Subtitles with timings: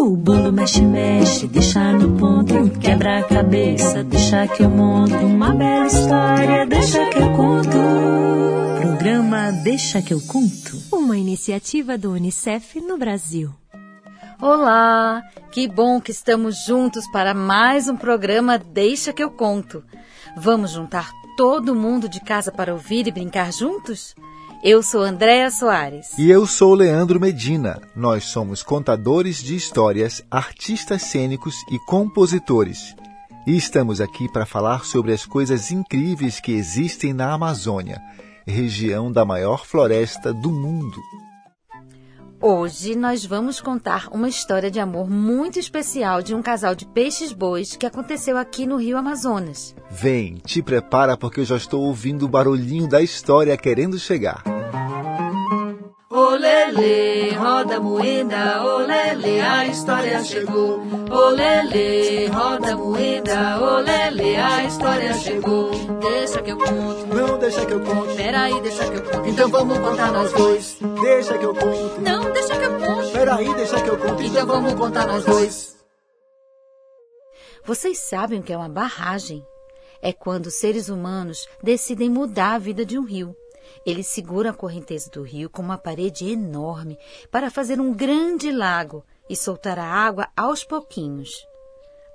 [0.00, 2.70] O bolo mexe, mexe, deixa no ponto.
[2.78, 5.16] Quebra a cabeça, deixa que eu monto.
[5.16, 7.76] Uma bela história, deixa que eu conto.
[8.80, 10.80] Programa Deixa que eu conto.
[10.92, 13.52] Uma iniciativa do Unicef no Brasil.
[14.40, 15.20] Olá!
[15.50, 19.82] Que bom que estamos juntos para mais um programa Deixa que eu conto.
[20.36, 24.14] Vamos juntar todo mundo de casa para ouvir e brincar juntos?
[24.62, 26.18] Eu sou Andréa Soares.
[26.18, 27.80] E eu sou Leandro Medina.
[27.94, 32.96] Nós somos contadores de histórias, artistas cênicos e compositores.
[33.46, 38.02] E estamos aqui para falar sobre as coisas incríveis que existem na Amazônia,
[38.44, 41.00] região da maior floresta do mundo.
[42.40, 47.74] Hoje nós vamos contar uma história de amor muito especial de um casal de peixes-bois
[47.74, 49.74] que aconteceu aqui no Rio Amazonas.
[49.90, 54.57] Vem, te prepara porque eu já estou ouvindo o barulhinho da história querendo chegar.
[56.18, 60.82] Olele, roda moeda, olele, a história chegou.
[61.08, 65.70] Olele, roda moeda, olele, a história chegou.
[66.00, 67.06] Deixa que eu conto.
[67.14, 68.16] Não deixa que eu conte.
[68.16, 69.28] Peraí, deixa que eu conto.
[69.28, 70.78] Então vamos contar nós dois.
[71.00, 72.00] Deixa que eu conte.
[72.00, 73.12] Não, deixa que eu conto.
[73.12, 74.26] Peraí, deixa que eu conte.
[74.26, 75.76] Então vamos contar nós dois.
[77.64, 79.46] Vocês sabem o que é uma barragem?
[80.02, 83.36] É quando os seres humanos decidem mudar a vida de um rio.
[83.84, 86.98] Eles seguram a correnteza do rio com uma parede enorme
[87.30, 91.46] para fazer um grande lago e soltar a água aos pouquinhos.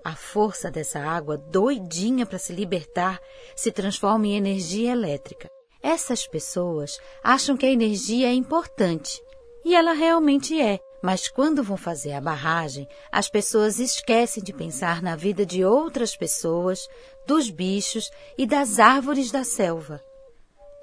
[0.03, 3.21] A força dessa água, doidinha para se libertar,
[3.55, 5.47] se transforma em energia elétrica.
[5.81, 9.21] Essas pessoas acham que a energia é importante.
[9.65, 10.79] E ela realmente é.
[11.01, 16.15] Mas quando vão fazer a barragem, as pessoas esquecem de pensar na vida de outras
[16.15, 16.87] pessoas,
[17.27, 20.01] dos bichos e das árvores da selva.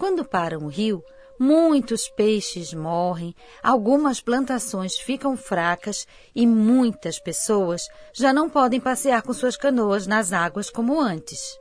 [0.00, 1.04] Quando param o rio,
[1.38, 9.34] muitos peixes morrem, algumas plantações ficam fracas e muitas pessoas já não podem passear com
[9.34, 11.60] suas canoas nas águas como antes.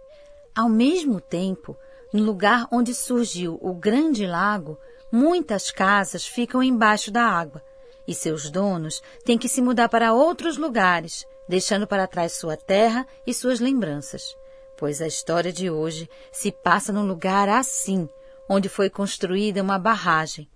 [0.55, 1.75] Ao mesmo tempo,
[2.13, 4.79] no lugar onde surgiu o grande lago,
[5.11, 7.61] muitas casas ficam embaixo da água
[8.07, 13.05] e seus donos têm que se mudar para outros lugares, deixando para trás sua terra
[13.27, 14.33] e suas lembranças.
[14.77, 18.07] Pois a história de hoje se passa num lugar assim,
[18.49, 20.49] onde foi construída uma barragem.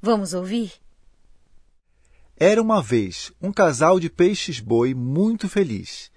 [0.00, 0.72] Vamos ouvir?
[2.36, 6.10] Era uma vez um casal de peixes-boi muito feliz.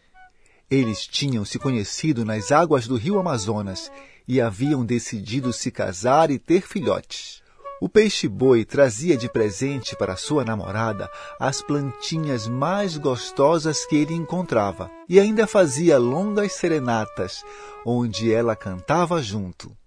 [0.72, 3.92] Eles tinham se conhecido nas águas do rio Amazonas
[4.28, 7.44] e haviam decidido se casar e ter filhotes.
[7.80, 11.10] O peixe-boi trazia de presente para sua namorada
[11.40, 17.44] as plantinhas mais gostosas que ele encontrava e ainda fazia longas serenatas,
[17.86, 19.78] onde ela cantava junto.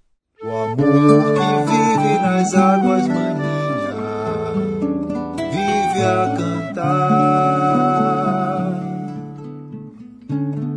[0.50, 3.94] O amor que vive nas águas, maninha,
[5.36, 7.14] vive a cantar.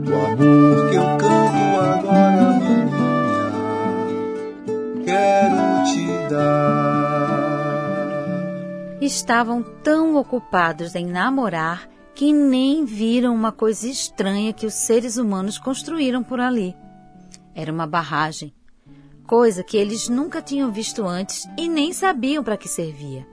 [0.05, 3.01] O amor que eu canto agora, maninha,
[5.05, 7.41] quero te dar.
[9.01, 15.57] Estavam tão ocupados em namorar que nem viram uma coisa estranha que os seres humanos
[15.57, 16.75] construíram por ali.
[17.55, 18.53] Era uma barragem
[19.25, 23.27] coisa que eles nunca tinham visto antes e nem sabiam para que servia.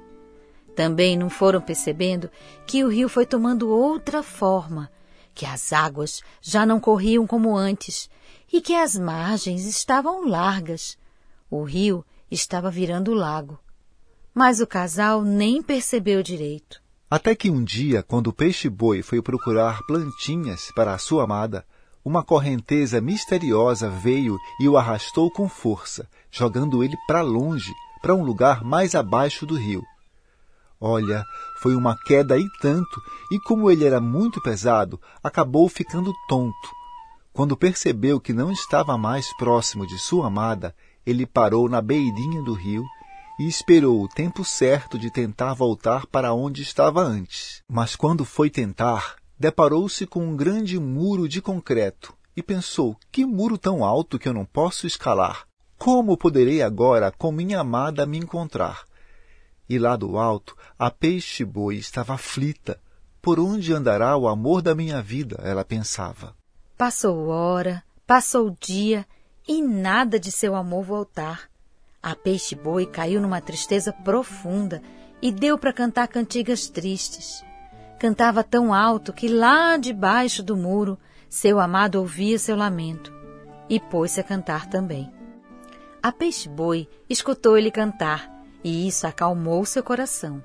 [0.74, 2.30] Também não foram percebendo
[2.66, 4.90] que o rio foi tomando outra forma,
[5.34, 8.08] que as águas já não corriam como antes
[8.52, 10.96] e que as margens estavam largas.
[11.50, 13.58] O rio estava virando lago.
[14.32, 16.80] Mas o casal nem percebeu direito.
[17.10, 21.66] Até que um dia, quando o peixe-boi foi procurar plantinhas para a sua amada,
[22.04, 28.24] uma correnteza misteriosa veio e o arrastou com força, jogando ele para longe, para um
[28.24, 29.82] lugar mais abaixo do rio.
[30.80, 31.24] Olha,
[31.60, 36.80] foi uma queda e tanto, e como ele era muito pesado, acabou ficando tonto.
[37.34, 40.74] Quando percebeu que não estava mais próximo de sua amada,
[41.04, 42.84] ele parou na beirinha do rio
[43.38, 47.62] e esperou o tempo certo de tentar voltar para onde estava antes.
[47.68, 53.56] Mas quando foi tentar, deparou-se com um grande muro de concreto e pensou: que muro
[53.56, 55.46] tão alto que eu não posso escalar?
[55.78, 58.84] Como poderei agora com minha amada me encontrar?
[59.66, 62.78] E lá do alto, a peixe-boi estava aflita.
[63.22, 65.40] Por onde andará o amor da minha vida?
[65.42, 66.34] Ela pensava.
[66.76, 69.06] Passou hora, passou dia
[69.48, 71.48] e nada de seu amor voltar.
[72.02, 74.82] A peixe-boi caiu numa tristeza profunda
[75.22, 77.42] e deu para cantar cantigas tristes.
[78.00, 80.98] Cantava tão alto que lá debaixo do muro
[81.28, 83.12] seu amado ouvia seu lamento
[83.68, 85.12] e pôs-se a cantar também.
[86.02, 88.26] A peixe-boi escutou ele cantar
[88.64, 90.42] e isso acalmou seu coração.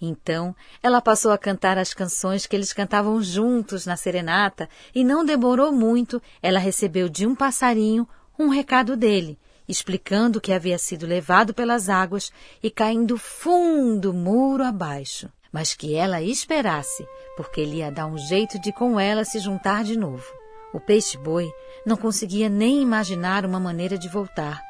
[0.00, 0.52] Então,
[0.82, 5.70] ela passou a cantar as canções que eles cantavam juntos na serenata e não demorou
[5.70, 9.38] muito, ela recebeu de um passarinho um recado dele,
[9.68, 16.22] explicando que havia sido levado pelas águas e caindo fundo muro abaixo, mas que ela
[16.22, 17.06] esperasse,
[17.36, 20.26] porque ele ia dar um jeito de com ela se juntar de novo.
[20.72, 21.50] O peixe-boi
[21.84, 24.60] não conseguia nem imaginar uma maneira de voltar,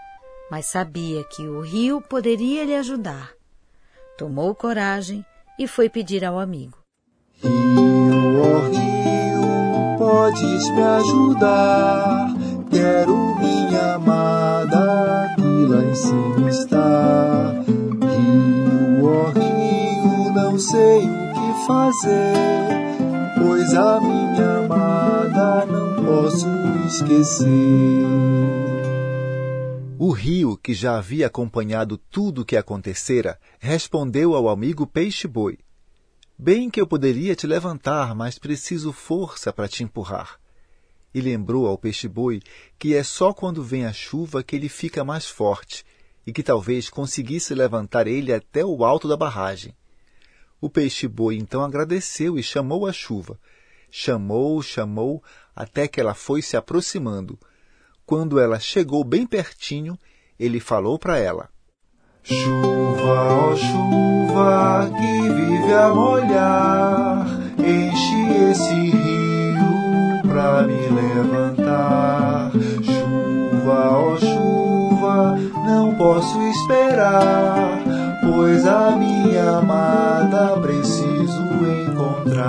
[0.50, 3.32] mas sabia que o rio poderia lhe ajudar
[4.20, 5.24] tomou coragem
[5.58, 6.76] e foi pedir ao amigo.
[7.42, 7.50] Rio,
[8.42, 12.28] oh rio, podes me ajudar?
[12.70, 17.64] Quero minha amada que lá em cima está.
[20.60, 22.74] Sei o que fazer,
[23.38, 26.46] pois a minha amada não posso
[26.86, 27.48] esquecer.
[29.98, 35.58] O rio, que já havia acompanhado tudo o que acontecera, respondeu ao amigo peixe-boi:
[36.38, 40.38] Bem que eu poderia te levantar, mas preciso força para te empurrar.
[41.14, 42.40] E lembrou ao peixe-boi
[42.78, 45.84] que é só quando vem a chuva que ele fica mais forte
[46.26, 49.74] e que talvez conseguisse levantar ele até o alto da barragem.
[50.60, 53.38] O peixe-boi então agradeceu e chamou a chuva.
[53.90, 55.22] Chamou, chamou,
[55.54, 57.38] até que ela foi se aproximando
[58.10, 59.96] quando ela chegou bem pertinho,
[60.36, 61.48] ele falou para ela:
[62.24, 67.24] Chuva, ó oh chuva, que vive a molhar,
[67.56, 72.50] enche esse rio pra me levantar.
[72.82, 77.79] Chuva, ó oh chuva, não posso esperar,
[78.40, 81.42] pois a minha amada preciso
[81.84, 82.46] encontrar.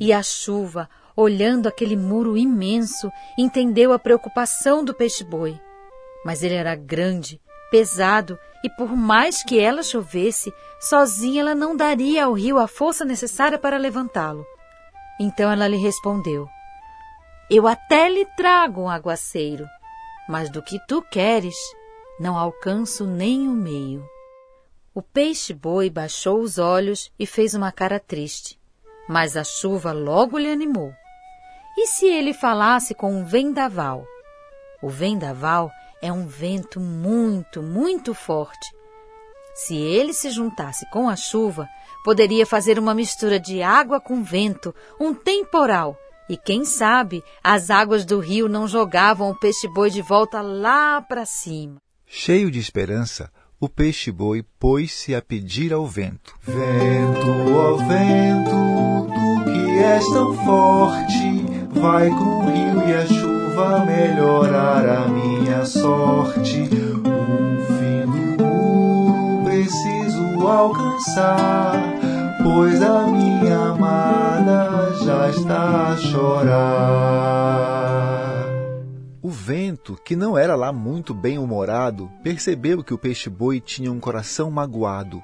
[0.00, 5.60] E a chuva olhando aquele muro imenso, entendeu a preocupação do peixe-boi.
[6.24, 7.38] Mas ele era grande,
[7.70, 10.50] pesado, e por mais que ela chovesse,
[10.80, 14.46] sozinha ela não daria ao rio a força necessária para levantá-lo.
[15.20, 16.48] Então ela lhe respondeu:
[17.50, 19.66] Eu até lhe trago um aguaceiro,
[20.26, 21.56] mas do que tu queres,
[22.18, 24.04] não alcanço nem o meio.
[24.94, 28.58] O peixe-boi baixou os olhos e fez uma cara triste,
[29.08, 30.92] mas a chuva logo lhe animou.
[31.76, 34.04] E se ele falasse com um vendaval?
[34.82, 35.70] O vendaval
[36.02, 38.74] é um vento muito, muito forte.
[39.54, 41.68] Se ele se juntasse com a chuva,
[42.04, 45.96] poderia fazer uma mistura de água com vento, um temporal.
[46.28, 51.24] E quem sabe as águas do rio não jogavam o peixe-boi de volta lá para
[51.24, 51.76] cima.
[52.10, 58.50] Cheio de esperança, o peixe-boi pôs-se a pedir ao vento: Vento, ó vento,
[59.14, 61.28] tu que és tão forte,
[61.80, 66.62] Vai com o rio e a chuva melhorar a minha sorte.
[66.62, 66.66] O
[67.78, 71.80] fim do mundo preciso alcançar,
[72.42, 77.08] pois a minha amada já está a chorar.
[79.20, 84.50] O vento, que não era lá muito bem-humorado, percebeu que o peixe-boi tinha um coração
[84.50, 85.22] magoado.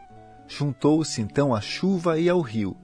[0.48, 2.76] Juntou-se então à chuva e ao rio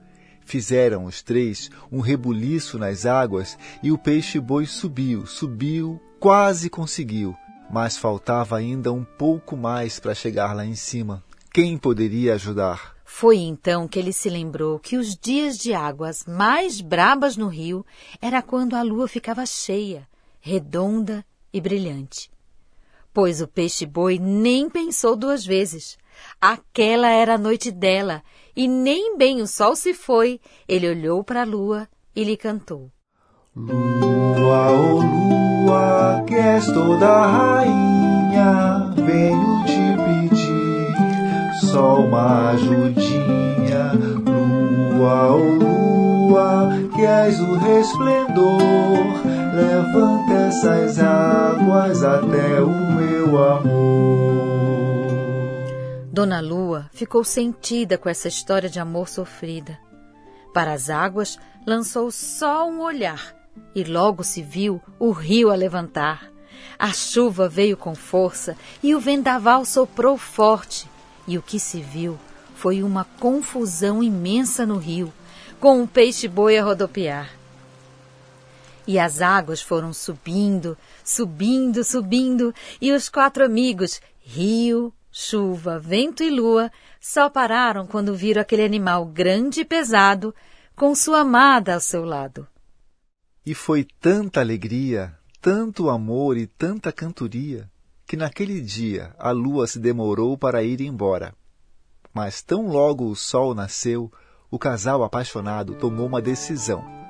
[0.51, 7.35] Fizeram os três um rebuliço nas águas e o peixe-boi subiu, subiu, quase conseguiu,
[7.69, 11.23] mas faltava ainda um pouco mais para chegar lá em cima.
[11.53, 12.95] Quem poderia ajudar?
[13.05, 17.85] Foi então que ele se lembrou que os dias de águas mais brabas no rio
[18.21, 20.07] era quando a lua ficava cheia,
[20.41, 22.29] redonda e brilhante.
[23.13, 25.97] Pois o peixe-boi nem pensou duas vezes.
[26.39, 28.23] Aquela era a noite dela
[28.55, 32.91] e nem bem o sol se foi, ele olhou para a lua e lhe cantou.
[33.55, 40.95] Lua, oh lua, que és toda rainha, venho te pedir
[41.69, 43.91] só uma ajudinha.
[44.25, 48.61] Lua, oh lua, que és o resplendor,
[49.53, 54.41] levanta essas águas até o meu amor.
[56.11, 59.79] Dona Lua ficou sentida com essa história de amor sofrida.
[60.53, 63.33] Para as águas, lançou só um olhar
[63.73, 66.29] e logo se viu o rio a levantar.
[66.77, 70.89] A chuva veio com força e o vendaval soprou forte.
[71.27, 72.17] E o que se viu
[72.55, 75.13] foi uma confusão imensa no rio,
[75.59, 77.40] com um peixe-boi a rodopiar.
[78.87, 86.29] E as águas foram subindo, subindo, subindo, e os quatro amigos, rio, Chuva, vento e
[86.29, 90.33] lua só pararam quando viram aquele animal grande e pesado
[90.73, 92.47] com sua amada ao seu lado.
[93.45, 97.69] E foi tanta alegria, tanto amor e tanta cantoria,
[98.07, 101.35] que naquele dia a lua se demorou para ir embora.
[102.13, 104.09] Mas tão logo o sol nasceu,
[104.49, 107.00] o casal apaixonado tomou uma decisão.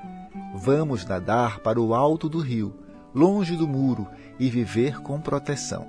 [0.53, 2.73] Vamos nadar para o alto do rio,
[3.13, 4.07] longe do muro,
[4.39, 5.87] e viver com proteção.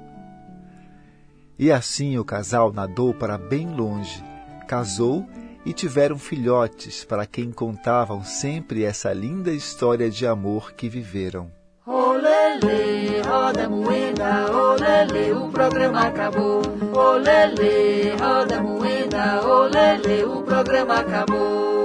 [1.59, 4.23] E assim o casal nadou para bem longe,
[4.67, 5.27] casou
[5.65, 11.51] e tiveram filhotes para quem contavam sempre essa linda história de amor que viveram.
[11.87, 16.63] Olele, roda moeda, olele, o programa acabou.
[16.95, 21.82] Olele, roda moeda, olele, o programa acabou.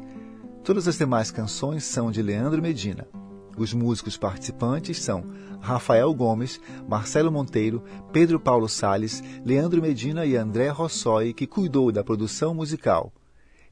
[0.63, 3.09] Todas as demais canções são de Leandro Medina.
[3.57, 5.25] Os músicos participantes são
[5.61, 7.83] Rafael Gomes, Marcelo Monteiro,
[8.13, 13.13] Pedro Paulo Sales, Leandro Medina e André Rossoi, que cuidou da produção musical.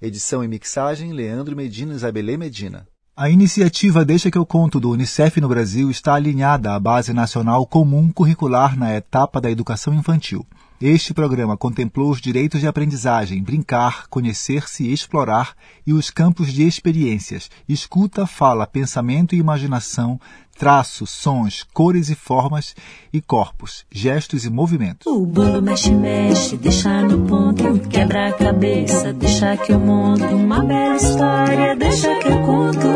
[0.01, 2.87] Edição e mixagem Leandro Medina e Isabelê Medina.
[3.17, 7.67] A iniciativa Deixa que eu conto do Unicef no Brasil está alinhada à Base Nacional
[7.67, 10.47] Comum Curricular na etapa da educação infantil.
[10.81, 15.55] Este programa contemplou os direitos de aprendizagem, brincar, conhecer-se e explorar
[15.87, 20.19] e os campos de experiências, escuta, fala, pensamento e imaginação,
[20.59, 22.75] traços, sons, cores e formas
[23.13, 25.07] e corpos, gestos e movimentos.
[25.07, 30.65] O bolo mexe, mexe, deixa no ponto, quebra a cabeça, deixa que eu monto uma
[30.65, 32.89] bela história, deixa que eu conto.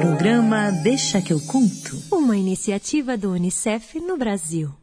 [0.00, 2.02] Programa Deixa que eu conto.
[2.10, 4.79] Uma iniciativa do Unicef no Brasil.